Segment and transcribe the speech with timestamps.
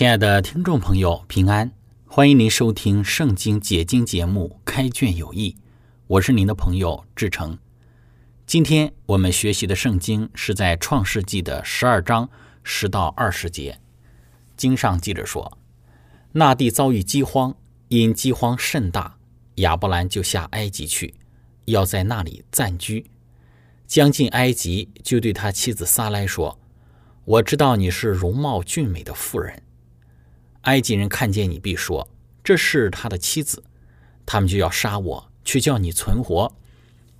[0.00, 1.72] 亲爱的听众朋友，平安！
[2.06, 5.50] 欢迎您收听《圣经解经》节目《开卷有益》，
[6.06, 7.58] 我是您的朋友志成。
[8.46, 12.30] 今天我们学习的圣经是在《创世纪》的十二章
[12.62, 13.78] 十到二十节。
[14.56, 15.58] 经上记着说，
[16.32, 17.54] 那地遭遇饥荒，
[17.88, 19.18] 因饥荒甚大，
[19.56, 21.12] 亚伯兰就下埃及去，
[21.66, 23.04] 要在那里暂居。
[23.86, 26.58] 将近埃及，就对他妻子撒来说
[27.26, 29.62] ：“我知道你是容貌俊美的妇人。”
[30.62, 32.08] 埃及人看见你，必说
[32.44, 33.64] ：“这是他的妻子。”
[34.26, 36.52] 他们就要杀我，却叫你存活。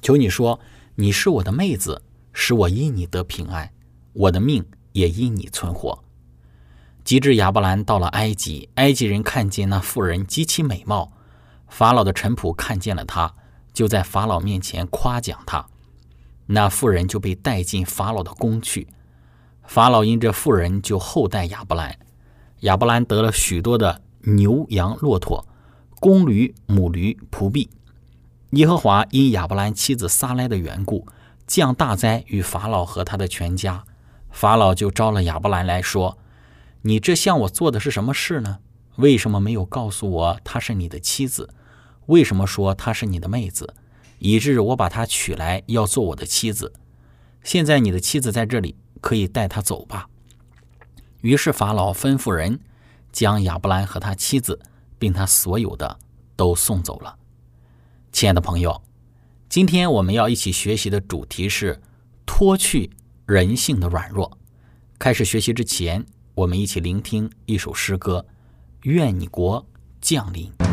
[0.02, 0.60] 求你说
[0.96, 2.02] ：“你是我的妹子，
[2.32, 3.72] 使我因你得平安，
[4.12, 6.04] 我的命也因你存活。”
[7.02, 11.12] 及至亚伯兰到了埃及，埃及人看见那妇人极其美貌，
[11.68, 13.34] 法老的臣仆看见了他，
[13.72, 15.66] 就在法老面前夸奖他。
[16.46, 18.86] 那妇人就被带进法老的宫去。
[19.66, 21.98] 法老因这妇人，就厚待亚伯兰。
[22.60, 25.46] 亚伯兰得了许多的牛羊骆驼、
[25.98, 27.70] 公驴母驴仆婢。
[28.50, 31.06] 耶和华因亚伯兰妻子撒来的缘故，
[31.46, 33.84] 降大灾与法老和他的全家。
[34.30, 36.18] 法老就招了亚伯兰来说
[36.82, 38.58] ：“你这向我做的是什么事呢？
[38.96, 41.54] 为什么没有告诉我她是你的妻子？
[42.06, 43.72] 为什么说她是你的妹子，
[44.18, 46.74] 以致我把她娶来要做我的妻子？
[47.42, 50.08] 现在你的妻子在这里，可以带她走吧。”
[51.20, 52.60] 于是法老吩咐人
[53.12, 54.58] 将亚伯兰和他妻子，
[54.98, 55.98] 并他所有的
[56.36, 57.16] 都送走了。
[58.12, 58.82] 亲爱的朋友，
[59.48, 61.80] 今天我们要一起学习的主题是
[62.24, 62.90] 脱去
[63.26, 64.38] 人性的软弱。
[64.98, 66.04] 开始学习之前，
[66.34, 68.24] 我们一起聆听一首诗歌：
[68.82, 69.66] 愿你国
[70.00, 70.69] 降临。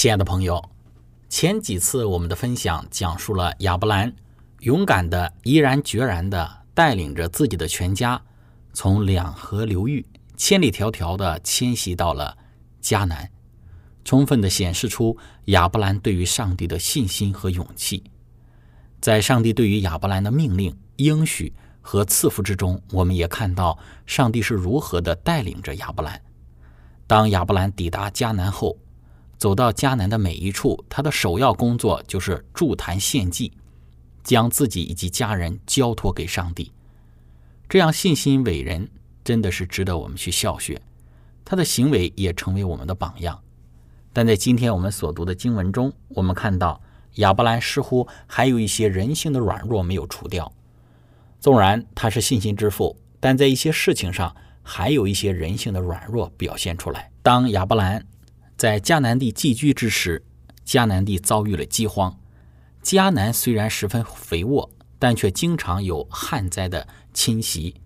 [0.00, 0.64] 亲爱的朋友，
[1.28, 4.10] 前几次我们的分享讲述了亚伯兰
[4.60, 8.18] 勇敢的、毅然决然的带领着自己的全家，
[8.72, 10.06] 从两河流域
[10.38, 12.34] 千里迢迢的迁徙到了
[12.82, 13.30] 迦南，
[14.02, 15.14] 充分的显示出
[15.44, 18.02] 亚伯兰对于上帝的信心和勇气。
[19.02, 21.52] 在上帝对于亚伯兰的命令、应许
[21.82, 26.18] 和赐福之中，我们也看到上帝是如何的带领着亚伯兰。
[27.06, 28.78] 当亚伯兰抵达迦南后，
[29.40, 33.50] 走到迦南的每一处，他的首要工作就是筑坛献祭，
[34.22, 36.70] 将自己以及家人交托给上帝。
[37.66, 38.86] 这样信心伟人
[39.24, 40.78] 真的是值得我们去效学，
[41.42, 43.40] 他的行为也成为我们的榜样。
[44.12, 46.78] 但在今天我们所读的经文中，我们看到
[47.14, 50.52] 亚伯兰似乎还有一些人性的软弱没有除掉。
[51.38, 57.10] 纵然他是信心之父，但在一些事情上还有一些人性的软弱表现出来。
[57.22, 58.04] 当亚伯兰。
[58.60, 60.22] 在迦南地寄居之时，
[60.66, 62.20] 迦南地遭遇了饥荒。
[62.82, 67.76] 迦南虽然十分肥沃，但却经常有旱灾的侵袭，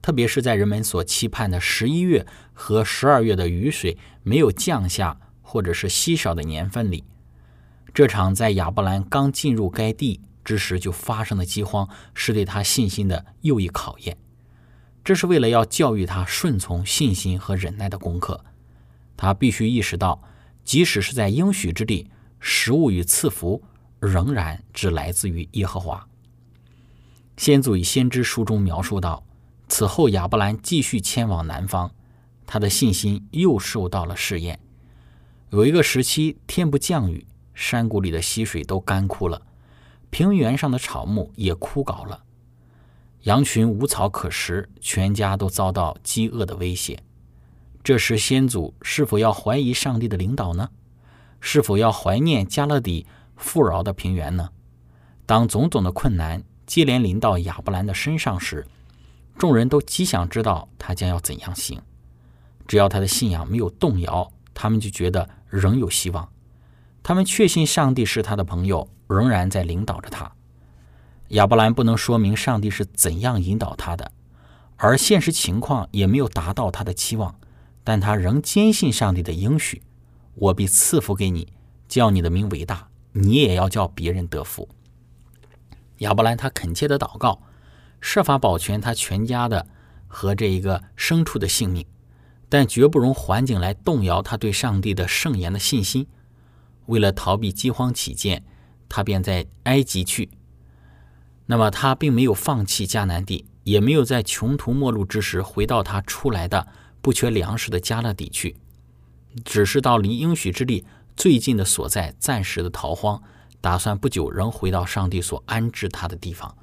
[0.00, 2.24] 特别是在人们所期盼的十一月
[2.54, 7.04] 和十二月的雨水没有降下或者是稀少的年份里，
[7.92, 14.16] 这场在亚伯兰刚进入该地之时就发生的饥荒，是对他信心的又一考验。
[15.04, 18.42] 这是为了要教育他顺从、信心和忍耐的功课。
[19.16, 20.22] 他必须意识到，
[20.64, 22.10] 即使是在应许之地，
[22.40, 23.62] 食物与赐福
[24.00, 26.06] 仍然只来自于耶和华。
[27.36, 29.24] 先祖与先知书中描述到，
[29.68, 31.90] 此后亚伯兰继续迁往南方，
[32.46, 34.60] 他的信心又受到了试验。
[35.50, 39.42] 有一个时期，天不降雨，山谷里的溪水都干枯了，
[40.10, 42.22] 平原上的草木也枯槁了，
[43.22, 47.02] 羊群无草可食，全家都遭到饥饿的威胁。
[47.84, 50.70] 这时，先祖是否要怀疑上帝的领导呢？
[51.40, 53.04] 是否要怀念加勒底
[53.36, 54.50] 富饶的平原呢？
[55.26, 58.64] 当种种的困难接连临到亚伯兰的身上时，
[59.36, 61.80] 众人都极想知道他将要怎样行。
[62.68, 66.28] 只要他的信仰没有动摇，他们就觉得仍有希望。
[67.02, 70.30] 他们确信上帝是他的朋友，仍然在领导着他。
[71.30, 74.12] 亚伯兰不能说明上帝是怎样引导他的，
[74.76, 77.34] 而现实情况也没有达到他的期望。
[77.84, 79.82] 但他仍坚信上帝的应许
[80.34, 81.48] ：“我必赐福给你，
[81.88, 84.68] 叫你的名伟大，你也要叫别人得福。”
[85.98, 87.42] 亚伯兰他恳切的祷告，
[88.00, 89.66] 设法保全他全家的
[90.08, 91.86] 和这一个牲畜的性命，
[92.48, 96.06] 但绝不容环境来动摇他对上帝的圣言的信心。
[96.86, 98.44] 为了逃避饥荒起见，
[98.88, 100.30] 他便在埃及去。
[101.46, 106.66] 那么他并没有放弃迦南地，也没有在穷途末路之时回到他出来的。
[107.02, 108.56] 不缺粮食的加勒底去，
[109.44, 113.20] 只是到离应许之地最近的所在暂时的逃荒，
[113.60, 116.56] 打算不久仍回到上帝所安置他的地方。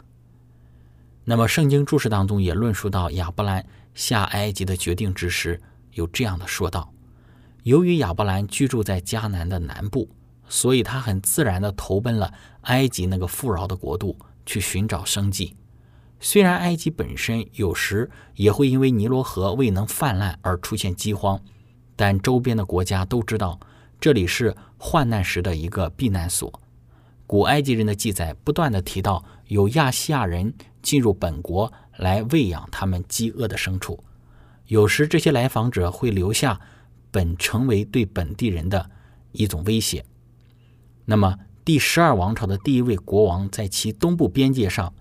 [1.26, 5.62] 那么，圣经注释当中也论述到亚伯兰下埃及的决定之时，
[5.94, 6.92] 有这样的说道：
[7.64, 10.10] 由于亚伯兰居住在迦南的南部，
[10.48, 15.56] 所以他很自然的投奔了埃及那个富饶的国度，去寻找生计。
[16.22, 21.40] 虽然埃及本身有时也会因为尼罗河未能泛滥而出现饥荒，
[21.96, 23.58] 但周边的国家都知道
[24.02, 26.62] 这里是患难时的一个避难所。
[27.26, 34.04] 古埃及人的记载不断的提到有亚细亚人进入本国来喂养他们饥饿的牲畜，
[34.68, 36.60] 有时这些来访者会留下
[37.12, 38.90] 本成为对本地人的
[39.32, 40.04] 一种威胁。
[41.06, 44.94] 那么第十二王朝的第一位国王在其东部边界上。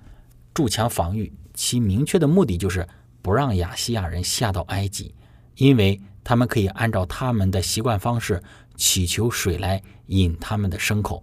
[0.55, 2.87] 筑墙防御，其明确的目的就是
[3.23, 5.15] 不让亚细亚人下到埃及，
[5.57, 8.43] 因为他们可以按照他们的习惯方式
[8.77, 11.23] 祈求水来引他们的牲口。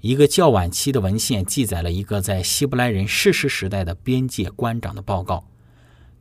[0.00, 5.48] 一个较晚期的文献记载了一个在希伯来人世世时代的边界官长的报告，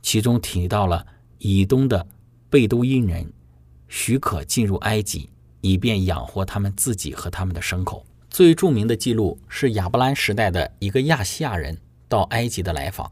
[0.01, 1.05] 其中提到了
[1.39, 2.07] 以东的
[2.49, 3.33] 贝都因人
[3.89, 5.29] 许可进入埃及，
[5.59, 8.05] 以便养活他们自己和他们的牲口。
[8.29, 11.77] 最著名的记录是亚伯兰时代的一个亚细亚人。
[12.13, 13.11] 到埃及的来访，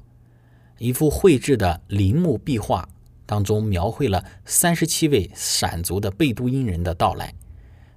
[0.77, 2.88] 一幅绘制的陵墓壁画
[3.25, 7.34] 当中描绘了三十七位闪族的贝都因人的到来，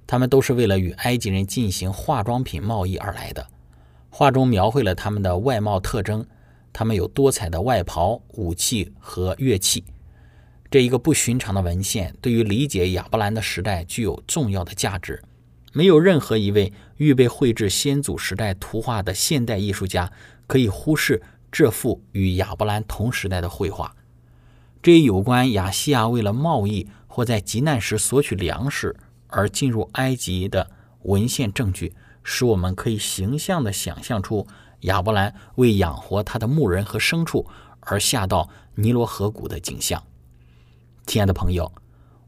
[0.07, 3.47] 他们都是为了与埃及人进行化妆品贸易而来的。
[4.09, 6.25] 画中描绘了他们的外貌特征，
[6.73, 9.85] 他们有多彩的外袍、武器和乐器。
[10.71, 15.23] 这一个不寻常的文献，对于理解亚伯兰的时代具有重要的价值。
[15.75, 20.11] 没有任何一位预备绘制先祖时代图画的现代艺术家。
[20.47, 23.95] 可以忽视这幅与亚伯兰同时代的绘画。
[24.83, 28.95] 这一有关亚细亚为了贸易或在极难时索取粮食
[29.29, 30.71] 而进入埃及的
[31.03, 34.47] 文献证据，使我们可以形象地想象出
[34.81, 37.47] 亚伯兰为养活他的牧人和牲畜
[37.81, 40.03] 而下到尼罗河谷的景象。
[41.07, 41.73] 亲爱的朋友，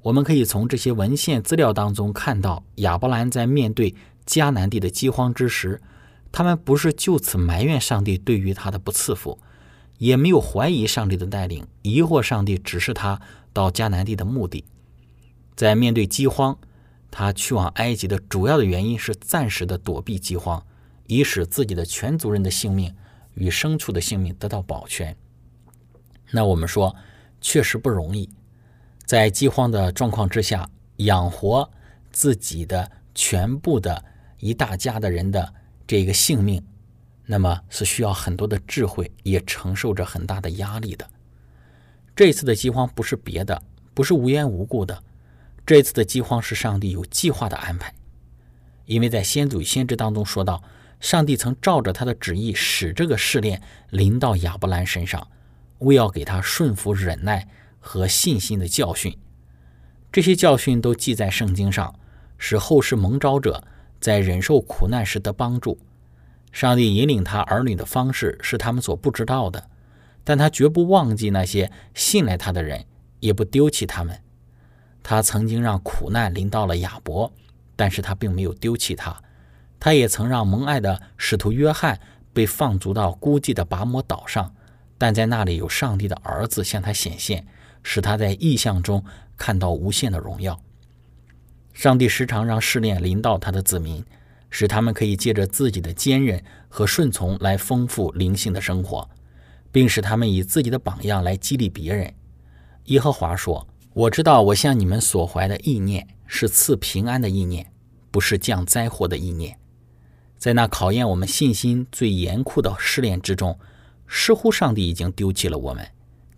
[0.03, 3.95] 我们可以从这些文献资料当中看到，亚伯兰在面对
[4.27, 5.81] 迦南地的饥荒之时，
[6.37, 9.39] 他们不是就此埋怨上帝对于他的不赐福，
[9.97, 13.19] 也没有怀疑上帝的带领，疑惑上帝指示他
[13.55, 14.67] 到迦南地的目的。
[15.55, 16.59] 在面对饥荒，
[17.11, 20.63] 他去往埃及的主要的原因是暂时的躲避饥荒，
[21.07, 22.95] 以使自己的全族人的性命
[23.33, 25.17] 与牲畜的性命得到保全。
[26.33, 26.95] 那我们说，
[27.41, 28.29] 确实不容易。
[29.07, 31.71] 在饥荒的状况之下，养活
[32.13, 34.05] 自己的全部的
[34.39, 35.55] 一大家的人的
[35.87, 36.63] 这个性命，
[37.25, 41.09] 那么是需要很多的智慧，也承受着很大的压力的。
[42.15, 43.63] 这次的饥荒不是别的，
[43.95, 45.03] 不是无缘无故的，
[45.65, 47.95] 这次的饥荒是上帝有计划的安排，
[48.87, 50.63] 因为在先祖先知当中说到，
[51.01, 55.29] 上帝曾照着他的旨意使这个试炼临到亚伯兰身上，
[55.79, 57.49] 为要给他顺服忍耐。
[57.89, 59.17] 和信心的教训，
[60.11, 61.95] 这些教训都记在圣经上，
[62.37, 63.63] 使后世蒙召者
[64.07, 65.77] 在忍受苦难时的帮助。
[66.53, 69.69] 上帝引领他儿女的方式是他们所不知道的，
[70.23, 72.85] 但他绝不忘记那些信赖他的人，
[73.19, 74.17] 也不丢弃他们。
[75.03, 77.33] 他曾经让苦难临到了亚伯，
[77.75, 79.21] 但是他并没有丢弃他。
[79.81, 81.99] 他也曾让蒙爱的使徒约翰
[82.33, 84.55] 被放逐到孤寂的拔摩岛上，
[84.97, 87.45] 但在那里有上帝的儿子向他显现。
[87.83, 89.05] 使他在意象中
[89.37, 90.61] 看到无限的荣耀。
[91.77, 94.03] 上帝时常让试炼临到他的子民，
[94.49, 99.07] 使他们可以借着自己的坚韧和顺从来丰富灵性的生活，
[99.71, 102.11] 并使他们以自己的榜样来激励别人。
[102.85, 107.71] 耶和华说：“我知道我向你们所怀的意念是赐平安的意念，
[108.11, 109.59] 不是降灾祸的意念。”
[110.39, 113.59] 在那考验我们信心最严酷的试炼之中，
[114.09, 115.87] 似乎上帝已经丢弃了我们。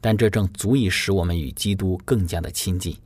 [0.00, 2.96] 但这正足以使我们与基督更加的亲近，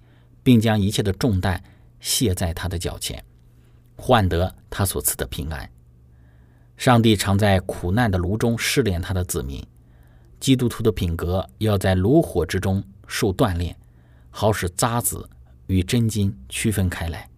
[0.42, 1.62] 并将一切的重担
[2.02, 3.24] 卸在他的脚前，
[3.96, 5.66] 换得他所赐的平安。
[6.76, 9.66] 上帝常在苦难的炉中试炼他的子民，
[10.38, 13.74] 基督徒的品格要在炉火之中受锻炼，
[14.28, 15.26] 好使渣子
[15.68, 17.30] 与真金区分开来。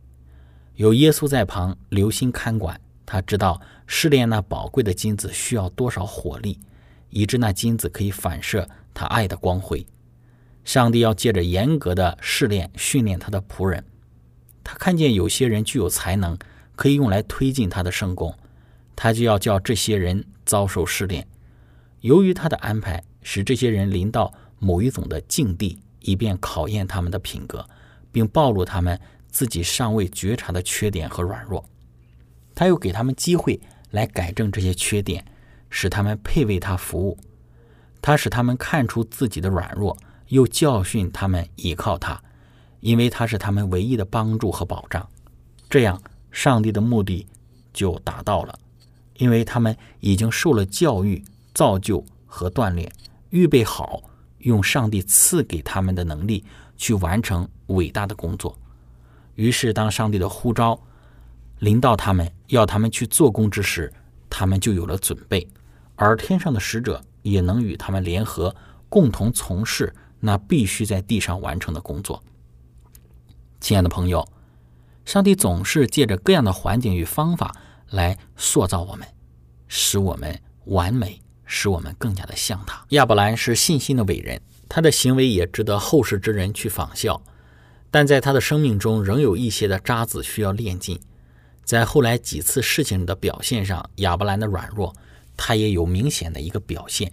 [0.75, 6.59] 有耶稣在旁留心看管，他知道试炼那宝贵的金子需要多少火力，
[7.11, 8.69] 以致那金子可以反射。
[8.95, 9.85] 他爱的光辉，
[10.63, 13.85] 上帝要借着严格的试炼训练他的仆人。
[14.65, 16.37] 他看见有些人具有才能，
[16.75, 18.35] 可以用来推进他的圣功，
[18.97, 21.25] 他就要叫这些人遭受试炼。
[22.01, 27.65] 由于他的安排，使这些人临到某一种的境地，以便考验他们的品格，
[28.11, 31.65] 并暴露他们自己尚未觉察的缺点和软弱。
[32.55, 35.25] 他又给他们机会来改正这些缺点，
[35.71, 37.19] 使他们配为他服务。
[38.01, 39.97] 他使他们看出自己的软弱，
[40.29, 42.23] 又教训他们依靠他，
[42.85, 45.09] 因为他是他们唯一的帮助和保障。
[45.71, 45.99] 这样，
[46.31, 47.27] 上帝的目的
[47.73, 48.59] 就达到了，
[49.17, 51.25] 因为他们已经受了教育、
[51.55, 52.93] 造就和锻炼，
[53.31, 54.03] 预备好
[54.41, 56.45] 用上帝赐给他们的能力
[56.77, 58.55] 去完成伟大的工作。
[59.37, 60.79] 于是，当上帝的呼召
[61.61, 63.91] 临到他们，要他们去做工之时，
[64.29, 65.49] 他们就有了准备，
[65.97, 67.03] 而天上的使者。
[67.25, 68.55] 也能与他们联合，
[68.91, 72.23] 共同从事那必须在地上完成的工作。
[73.65, 74.29] 亲爱的朋友，
[75.07, 77.57] 上帝总是借着各样的环境与方法
[77.89, 79.09] 来塑造我们，
[79.69, 82.85] 使我们完美，使我们更加的像他。
[82.91, 87.23] 亚伯兰是信心的伟人，他的行为也值得后世之人去仿效。
[87.91, 91.01] 但在他的生命中，仍有一些的渣子需要炼尽。
[91.65, 94.95] 在后来几次事情的表现上，亚伯兰的软弱。
[95.39, 97.11] 他也有明显的一个表现，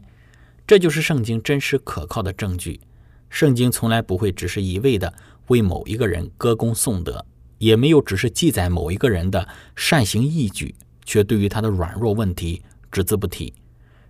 [0.68, 2.82] 这就是圣经真实可靠的证据。
[3.30, 5.14] 圣经从来不会只是一味的
[5.52, 7.26] 为某一个人歌功颂德，
[7.58, 13.54] 也没有只是记载某一个人的善行义举，却对于他的软弱问题只字不提。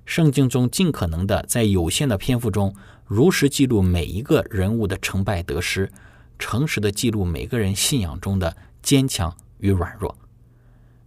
[0.05, 5.91] 圣经中尽可能的在有限的篇幅中，如实记录每一个人物的成败得失，
[6.37, 10.15] 诚实的记录每个人信仰中的坚强与软弱。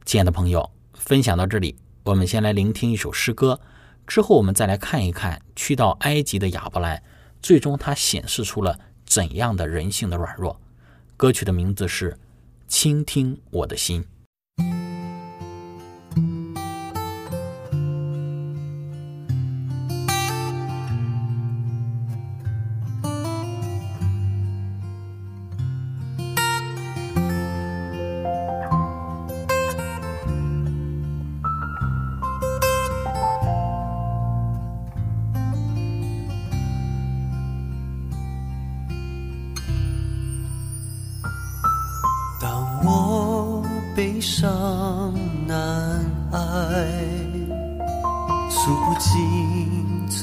[0.05, 1.77] 亲爱的朋友，分享到这里。
[2.03, 3.61] 我们先来聆听一首诗歌，
[4.07, 7.03] 之后我们再来看一看去到埃及的亚伯兰，
[7.41, 8.79] 最终他显示出了
[9.15, 10.61] 怎样的人性的软弱。
[11.17, 12.11] 歌曲的名字是
[12.67, 14.03] 《倾听我的心》。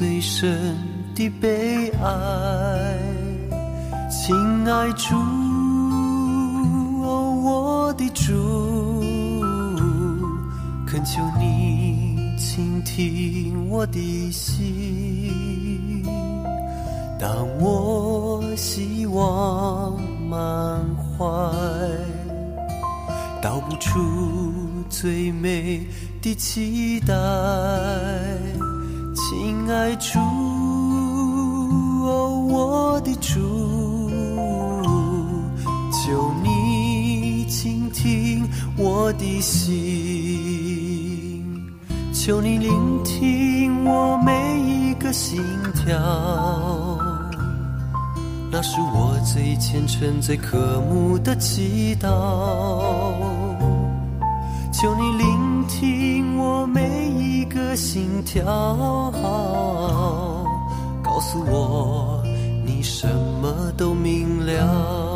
[0.02, 0.76] 最深
[1.14, 2.98] 的悲哀。
[4.10, 4.36] 亲
[4.68, 5.14] 爱主，
[7.04, 9.00] 哦，我的主，
[10.88, 16.04] 恳求你倾听我的心。
[17.20, 20.84] 当我希望满
[21.16, 21.26] 怀，
[23.40, 24.00] 道不出
[24.90, 25.86] 最美
[26.24, 27.14] 的期待。
[29.14, 30.20] 亲爱主，
[32.06, 34.10] 哦，我的主，
[35.92, 39.74] 求你倾听我的心，
[42.14, 45.44] 求你聆听我每一个心
[45.76, 45.94] 跳。
[48.54, 52.10] 那是我最虔诚、最渴慕的祈祷。
[54.74, 55.31] 求你聆
[57.76, 58.44] 心跳，
[61.04, 62.24] 告诉我
[62.66, 63.08] 你什
[63.42, 65.11] 么都明了。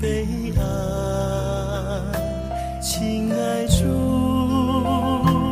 [0.00, 0.62] 悲哀。
[2.80, 3.84] 亲爱主，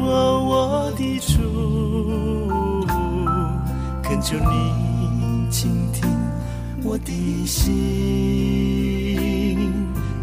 [0.09, 2.87] 哦，我的主，
[4.03, 4.51] 恳求你
[5.51, 6.09] 倾听
[6.83, 7.59] 我的心。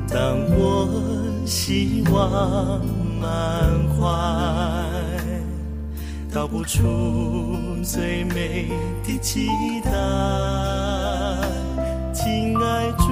[0.09, 0.87] 当我
[1.45, 2.81] 希望
[3.21, 3.29] 满
[3.97, 3.97] 怀。
[6.33, 6.83] 道不出
[7.83, 8.69] 最美
[9.03, 9.47] 的期
[9.83, 9.91] 待，
[12.13, 13.05] 亲爱主，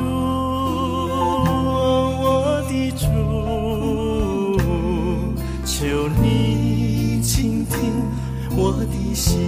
[2.76, 4.58] 的主，
[5.66, 5.86] 求
[6.22, 7.80] 你倾听
[8.58, 9.40] 我的心，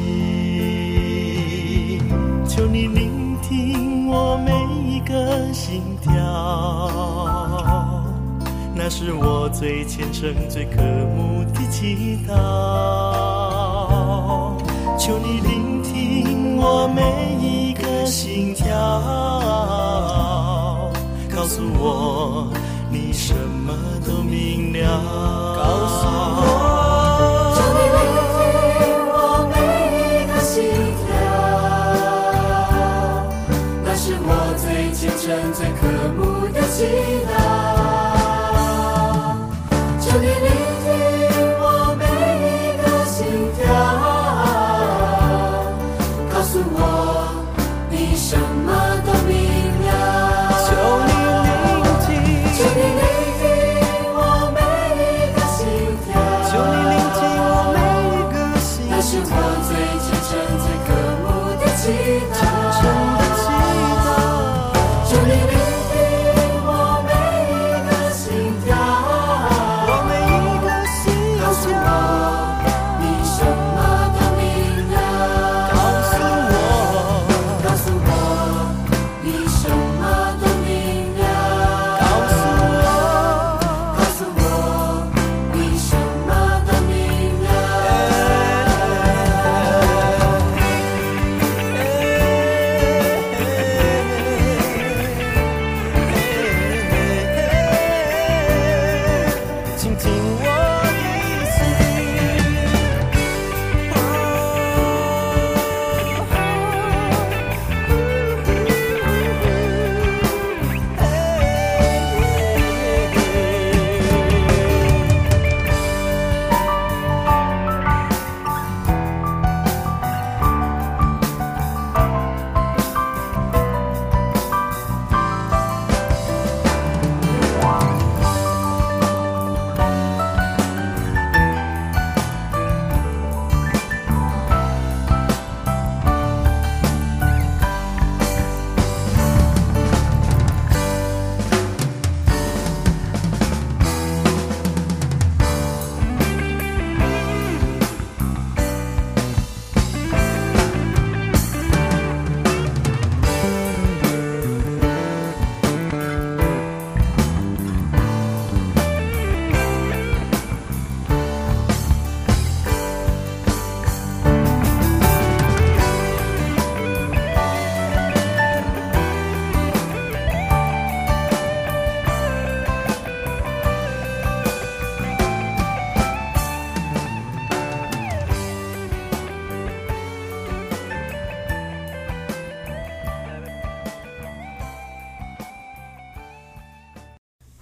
[2.47, 6.13] 求你聆听我每一个心跳，
[8.73, 10.81] 那是我最虔诚、最渴
[11.15, 12.33] 慕的祈祷。
[14.97, 17.01] 求你聆听我每
[17.39, 18.75] 一个心跳，
[21.33, 22.51] 告诉我
[22.99, 23.73] 你什么
[24.05, 25.55] 都明了。
[25.55, 26.07] 告诉
[26.41, 26.41] 我，
[27.55, 27.99] 求你聆
[28.33, 28.37] 听
[29.07, 29.15] 我
[29.53, 29.55] 每
[30.01, 30.55] 一个心
[31.05, 31.07] 跳，
[33.83, 35.79] 那是我最虔诚、最渴
[36.17, 36.19] 慕
[36.51, 36.75] 的祈
[37.29, 37.56] 祷。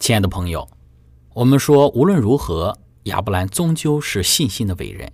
[0.05, 0.69] 亲爱的朋友，
[1.33, 5.11] 我们说，无论如何，亚伯兰终究是信心的伟人。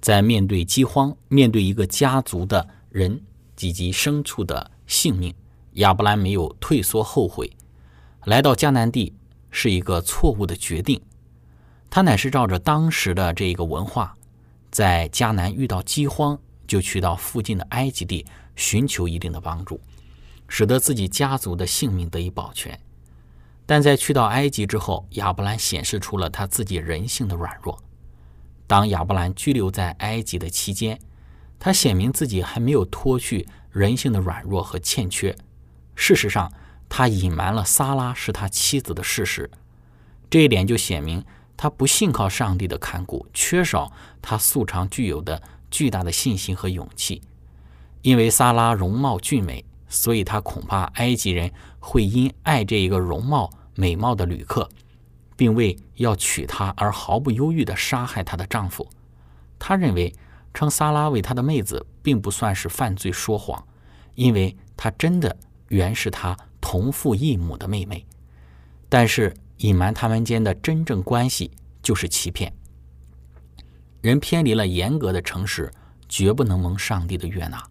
[0.00, 3.22] 在面对饥荒、面对一个家族的人
[3.60, 5.34] 以及牲畜的性命，
[5.72, 7.54] 亚伯兰没有退缩后悔。
[8.24, 9.12] 来到迦南地
[9.50, 10.98] 是一个错误的决定，
[11.90, 14.16] 他乃是照着当时的这个文化，
[14.70, 18.24] 在迦南遇到饥荒，就去到附近的埃及地
[18.54, 19.78] 寻求一定的帮助，
[20.48, 22.80] 使得自己家族的性命得以保全。
[23.66, 27.76] 但在去到埃及之后，亚伯兰显示出了他自己人性的软弱。
[28.66, 30.98] 当亚伯兰居留在埃及的期间，
[31.58, 35.36] 他显明自己还没有脱去人性的软弱和欠缺。
[35.94, 36.52] 事实上，
[36.88, 39.50] 他隐瞒了撒拉是他妻子的事实，
[40.30, 41.24] 这一点就显明
[41.56, 43.90] 他不信靠上帝的看顾，缺少
[44.22, 47.22] 他素常具有的巨大的信心和勇气。
[48.02, 54.68] 因为撒拉容貌俊美，所以他恐怕埃及人会因爱这一个容貌美貌的旅客，
[55.36, 58.88] 并为要娶她而毫不犹豫地杀害她的丈夫。
[59.58, 60.14] 他认为
[60.52, 63.66] 称萨拉为他的妹子，并不算是犯罪说谎，
[64.14, 65.36] 因为他真的
[65.68, 66.36] 原是他。
[66.58, 68.04] 同父异母的妹妹，
[68.88, 72.52] 但是隐瞒他们间的真正关系就是欺骗。
[74.00, 75.72] 人偏离了严格的诚实，
[76.08, 77.62] 绝不能蒙上帝的悦纳。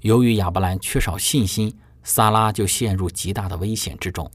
[0.00, 4.30] 由于亚伯兰缺少信心，撒拉就陷入极大的危险之中。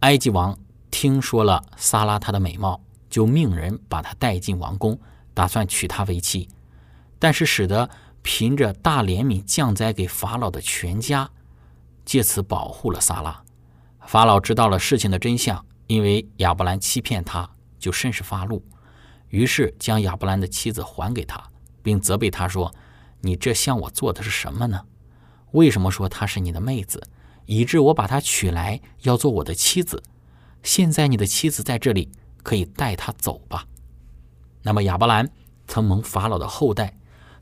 [0.00, 0.56] 埃及王
[0.90, 4.98] 听说了撒拉她的美貌，就命人把她带进王宫，
[5.34, 6.48] 打算娶她为妻。
[7.18, 7.90] 但是使得
[8.22, 11.28] 凭着大怜悯降灾给法老的全家。
[12.04, 13.42] 借此保护了撒拉。
[14.06, 17.46] 法老知道了事情的真相，因为亚伯兰欺骗他，
[17.78, 18.64] 就甚是发怒，
[19.28, 21.42] 于是将亚伯兰的妻子还给他，
[21.82, 22.72] 并责备他说
[23.20, 24.82] ：“你这向我做的是什么呢？
[25.52, 27.02] 为什么说她是你的妹子，
[27.46, 30.02] 以致我把她娶来要做我的妻子？
[30.62, 32.10] 现在你的妻子在这里，
[32.42, 33.66] 可以带她走吧。”
[34.62, 35.30] 那么亚伯兰
[35.66, 36.94] 曾蒙法老的后代，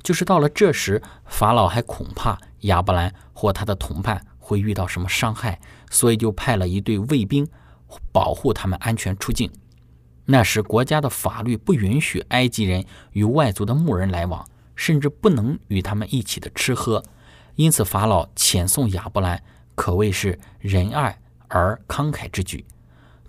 [0.03, 4.25] 就是到了这时，法老还恐怕亚伯兰或他的同伴。
[4.39, 5.61] 会遇到什么伤害，
[5.91, 7.45] 所以就派了一队卫兵
[8.13, 9.51] 保护他们安全出境。
[10.25, 17.03] 那时国家的法律不允许埃及人与外族的牧人来往，甚至不能与他们一起的吃喝。
[17.57, 19.43] 因此法老遣送亚伯兰，
[19.75, 22.65] 可谓是仁爱而慷慨之举。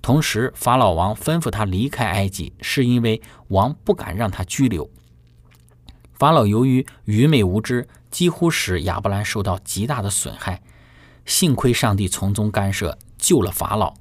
[0.02, 4.90] 同时，法老王吩咐他离开埃及，是因为王不敢让他拘留。
[6.14, 10.62] 法老由于愚昧无知，几乎使亚伯兰受到极大的损害。
[11.26, 13.94] 幸亏上帝从中干涉，救了法老，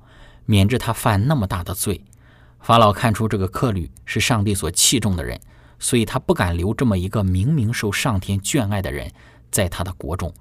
[0.45, 2.05] 免致他犯那么大的罪。
[2.61, 5.41] 法老看出这个客旅是上帝所器重的人，
[5.79, 9.11] 所以他不敢留这么一个明明受上天眷爱的人
[9.51, 10.33] 在他的国中。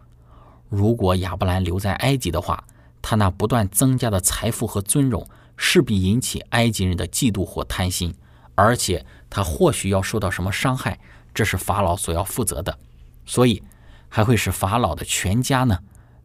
[0.69, 2.63] 如果亚伯兰留在埃及的话，
[3.01, 8.13] 他那不断增加的财富和尊荣势必引起埃及人的嫉妒或贪心，
[8.55, 10.99] 而且他或许要受到什么伤害，
[11.33, 12.77] 这是法老所要负责的。
[13.25, 13.61] 所以
[14.09, 15.77] 还会使法老的全家呢？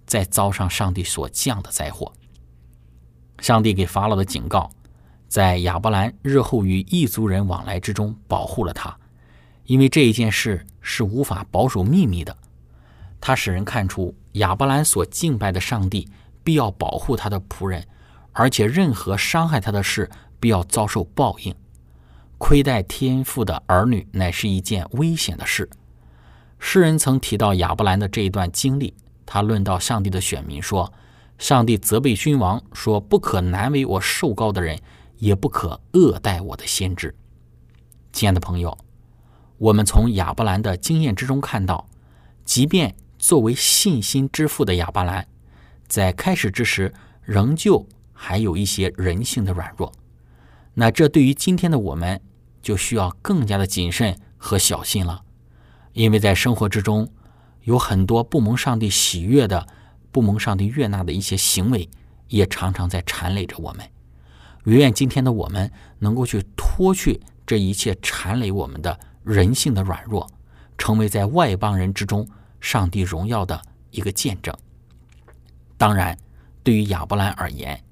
[0.07, 2.13] 再遭上上帝所降的灾祸。
[3.39, 4.71] 上帝给法老的警告，
[5.29, 8.99] 在亚伯兰日后与异族人往来之中保护了他，
[9.71, 12.37] 因为这一件事是无法保守秘密的。
[13.21, 16.09] 他使人看出亚伯兰所敬拜的上帝
[16.43, 17.87] 必要保护他的仆人，
[18.33, 21.55] 而且任何伤害他的事必要遭受报应。
[22.37, 25.71] 亏待天父的儿女乃是一件危险的事。
[26.59, 28.93] 诗人曾提到亚伯兰的这一段经历。
[29.25, 30.93] 他论到上帝的选民说
[31.39, 34.77] ：“上帝责备君王说，不可难为我受高的人，
[35.19, 37.15] 也不可恶待我的先知。”
[38.13, 38.77] 亲爱的朋友，
[39.61, 41.87] 我们从亚伯兰的经验之中看到，
[42.47, 45.29] 即便作为信心之父的亚伯兰，
[45.87, 49.93] 在开始之时仍旧还有一些人性的软弱。
[50.73, 52.23] 那这对于今天的我们，
[52.63, 55.25] 就需要更加的谨慎和小心了，
[55.93, 57.09] 因为在生活之中。
[57.65, 59.67] 有很多不蒙上帝喜悦的、
[60.11, 61.91] 不蒙上帝悦纳的一些行为，
[62.29, 63.87] 也常常在缠累着我们。
[64.65, 67.21] 唯愿今天的我们能够去脱去
[67.51, 70.25] 这一切缠累我们的人性的软弱，
[70.79, 72.25] 成为在外邦人之中
[72.61, 73.61] 上帝荣耀的
[73.91, 74.57] 一个见证。
[75.77, 76.17] 当然，
[76.63, 77.83] 对于亚伯兰而言，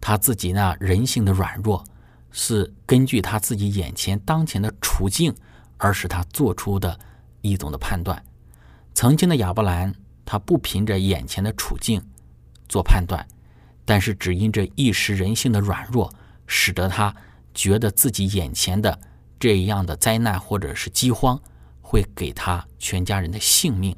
[0.00, 1.84] 他自己那人性的软弱，
[2.30, 5.34] 是根据他自己眼前当前的处境，
[5.76, 6.96] 而使他做出的
[7.40, 8.24] 一种的判断。
[8.94, 9.92] 曾经的亚伯兰，
[10.24, 12.00] 他不凭着眼前的处境
[12.68, 13.26] 做判断，
[13.84, 16.14] 但是只因这一时人性的软弱，
[16.46, 17.12] 使得他
[17.54, 18.98] 觉得自己眼前的
[19.38, 21.40] 这样的灾难或者是饥荒，
[21.80, 23.96] 会给他全家人的性命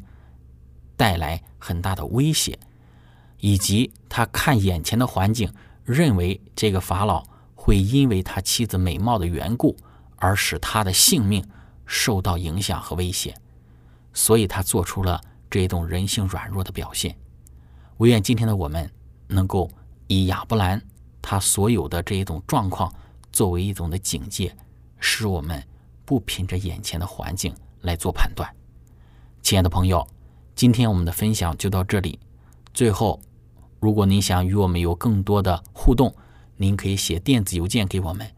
[0.96, 2.58] 带来很大的威胁，
[3.38, 5.52] 以及他看眼前的环境
[5.84, 9.76] 认为这个法老会因为他妻子美貌的缘故
[10.16, 11.44] 而使他的性命
[11.84, 13.34] 受到影响和威胁，
[14.12, 17.16] 所以他做出了这种人性软弱的表现。
[17.98, 18.90] 唯愿今天的我们
[19.26, 19.70] 能够
[20.06, 20.80] 以亚伯兰
[21.20, 22.92] 他所有的这一种状况
[23.33, 24.55] 作为一种的警戒，
[24.99, 25.62] 使我们
[26.05, 28.49] 不凭着眼前的环境来做判断。
[29.40, 30.07] 亲爱的朋友，
[30.55, 32.18] 今天我们的分享就到这里。
[32.73, 33.21] 最后，
[33.81, 36.14] 如果您想与我们有更多的互动，
[36.57, 38.31] 您可以写电子邮件给我们，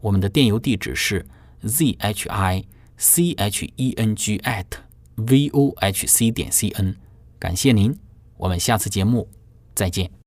[0.00, 1.26] 我们的电邮地址是
[1.66, 2.64] z h i
[2.96, 4.64] c h e n g at
[5.16, 6.96] v o h c 点 c n。
[7.38, 7.98] 感谢您，
[8.38, 9.28] 我们下次节目
[9.74, 10.25] 再见。